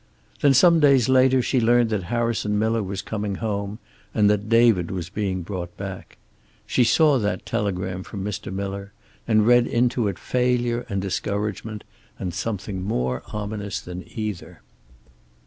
Then, 0.39 0.55
some 0.55 0.79
days 0.79 1.09
later, 1.09 1.43
she 1.43 1.61
learned 1.61 1.91
that 1.91 2.05
Harrison 2.05 2.57
Miller 2.57 2.81
was 2.81 3.03
coming 3.03 3.35
home, 3.35 3.77
and 4.15 4.31
that 4.31 4.49
David 4.49 4.89
was 4.89 5.09
being 5.11 5.43
brought 5.43 5.77
back. 5.77 6.17
She 6.65 6.83
saw 6.83 7.19
that 7.19 7.45
telegram 7.45 8.01
from 8.01 8.23
Mr. 8.23 8.51
Miller, 8.51 8.93
and 9.27 9.45
read 9.45 9.67
into 9.67 10.07
it 10.07 10.17
failure 10.17 10.87
and 10.89 11.03
discouragement, 11.03 11.83
and 12.17 12.33
something 12.33 12.81
more 12.81 13.21
ominous 13.31 13.79
than 13.79 14.03
either. 14.17 14.63